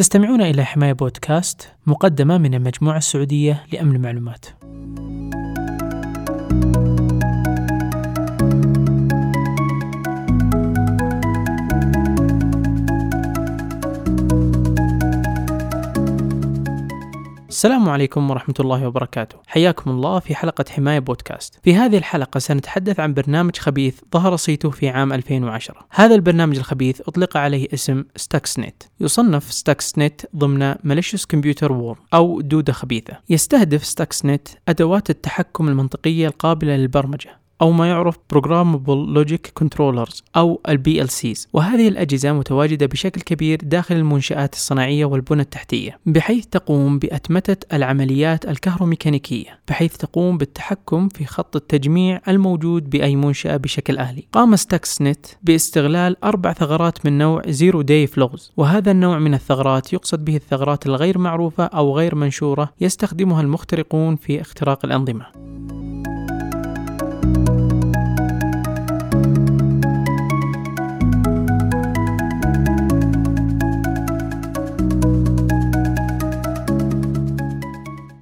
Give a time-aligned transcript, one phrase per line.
[0.00, 4.46] تستمعون إلى حماية بودكاست مقدمة من المجموعة السعودية لأمن المعلومات.
[17.60, 19.36] السلام عليكم ورحمة الله وبركاته.
[19.46, 21.60] حياكم الله في حلقة حماية بودكاست.
[21.62, 27.00] في هذه الحلقة سنتحدث عن برنامج خبيث ظهر صيته في عام 2010 هذا البرنامج الخبيث
[27.00, 33.16] أطلق عليه اسم ستاكسنت يصنف ستاكسنت ضمن malicious computer worm أو دودة خبيثة.
[33.30, 37.39] يستهدف ستاكسنت أدوات التحكم المنطقية القابلة للبرمجة.
[37.62, 43.96] أو ما يعرف Programmable Logic Controllers أو ال PLCs وهذه الأجهزة متواجدة بشكل كبير داخل
[43.96, 52.20] المنشآت الصناعية والبنى التحتية بحيث تقوم بأتمتة العمليات الكهروميكانيكية بحيث تقوم بالتحكم في خط التجميع
[52.28, 54.24] الموجود بأي منشأة بشكل آلي.
[54.32, 58.40] قام ستاكسنت باستغلال أربع ثغرات من نوع Zero Day Flows.
[58.56, 64.40] وهذا النوع من الثغرات يقصد به الثغرات الغير معروفة أو غير منشورة يستخدمها المخترقون في
[64.40, 65.26] اختراق الأنظمة.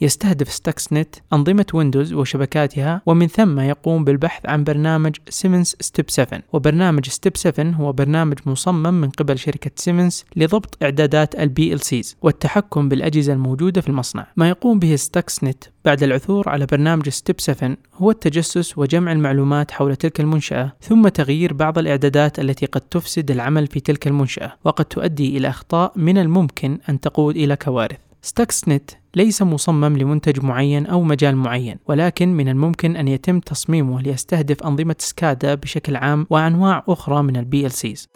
[0.00, 7.08] يستهدف ستاكسنت أنظمة ويندوز وشبكاتها ومن ثم يقوم بالبحث عن برنامج سيمنز Step 7 وبرنامج
[7.08, 13.32] Step 7 هو برنامج مصمم من قبل شركة سيمنز لضبط إعدادات ال PLCs والتحكم بالأجهزة
[13.32, 14.26] الموجودة في المصنع.
[14.36, 19.96] ما يقوم به ستاكسنت بعد العثور على برنامج Step 7 هو التجسس وجمع المعلومات حول
[19.96, 25.36] تلك المنشأة ثم تغيير بعض الإعدادات التي قد تفسد العمل في تلك المنشأة وقد تؤدي
[25.36, 28.09] إلى أخطاء من الممكن أن تقود إلى كوارث.
[28.22, 34.62] ستاكسنت ليس مصمم لمنتج معين أو مجال معين ولكن من الممكن أن يتم تصميمه ليستهدف
[34.62, 38.08] أنظمة سكادا بشكل عام وأنواع أخرى من ال PLCs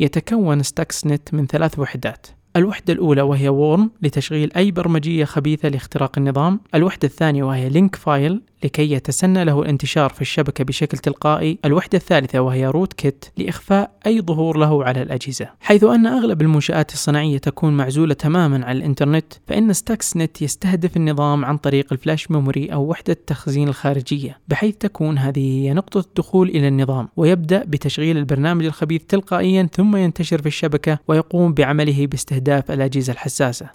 [0.00, 2.26] يتكون ستاكسنت من ثلاث وحدات.
[2.56, 6.60] الوحدة الأولى وهي worm لتشغيل أي برمجية خبيثة لاختراق النظام.
[6.74, 12.40] الوحدة الثانية وهي link file لكي يتسنى له الانتشار في الشبكة بشكل تلقائي الوحدة الثالثة
[12.40, 15.48] وهي rootkit لإخفاء أي ظهور له على الأجهزة.
[15.60, 21.44] حيث أن أغلب المنشآت الصناعية تكون معزولة تماما عن الإنترنت فإن ستاكس نت يستهدف النظام
[21.44, 26.48] عن طريق ال flash memory أو وحدة التخزين الخارجية بحيث تكون هذه هي نقطة الدخول
[26.48, 27.08] إلى النظام.
[27.16, 33.66] ويبدأ بتشغيل البرنامج الخبيث تلقائيا ثم ينتشر في الشبكة ويقوم بعمله باستهداف الأجهزة الحساسة.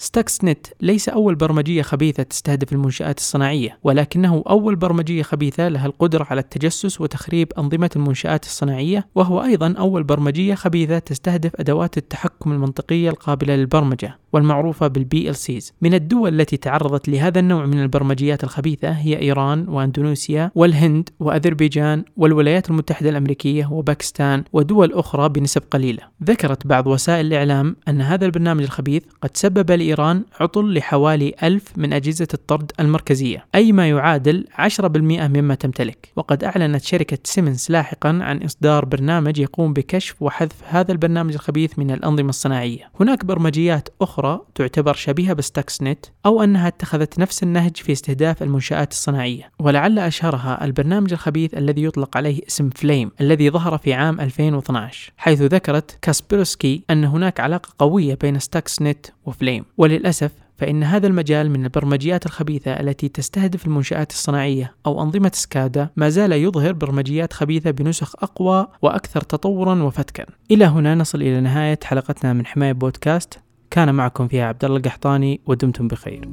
[0.00, 6.26] ستاكس نت ليس أول برمجية خبيثة تستهدف المنشآت الصناعية ولكنه أول برمجية خبيثة لها القدرة
[6.30, 13.10] على التجسس وتخريب أنظمة المنشآت الصناعية وهو أيضا أول برمجية خبيثة تستهدف أدوات التحكم المنطقية
[13.10, 15.72] القابلة للبرمجة والمعروفة بال PLCs.
[15.82, 22.70] من الدول التي تعرضت لهذا النوع من البرمجيات الخبيثة هي إيران وأندونيسيا والهند وأذربيجان والولايات
[22.70, 26.02] المتحدة الأمريكية وباكستان ودول أخرى بنسب قليلة.
[26.24, 31.92] ذكرت بعض وسائل الإعلام أن هذا البرنامج الخبيث قد سبب لإيران عطل لحوالي ألف من
[31.92, 36.12] أجهزة الطرد المركزية أي ما يعادل 10% مما تمتلك.
[36.16, 41.90] وقد أعلنت شركة سيمنز لاحقا عن إصدار برنامج يقوم بكشف وحذف هذا البرنامج الخبيث من
[41.90, 42.90] الأنظمة الصناعية.
[43.00, 48.92] هناك برمجيات أخرى تعتبر شبيهة بستاكس نت أو أنها اتخذت نفس النهج في استهداف المنشآت
[48.92, 49.50] الصناعية.
[49.58, 55.42] ولعل أشهرها البرنامج الخبيث الذي يطلق عليه اسم فليم الذي ظهر في عام 2012 حيث
[55.42, 59.64] ذكرت كاسبرسكي أن هناك علاقة قوية بين ستاكس نت وفليم.
[59.78, 66.08] وللأسف فإن هذا المجال من البرمجيات الخبيثة التي تستهدف المنشآت الصناعية أو أنظمة سكادا ما
[66.08, 70.26] زال يظهر برمجيات خبيثة بنسخ أقوى وأكثر تطورا وفتكا.
[70.50, 73.38] إلى هنا نصل إلى نهاية حلقتنا من حماية بودكاست
[73.70, 76.28] كان معكم فيها عبد الله القحطاني ودمتم بخير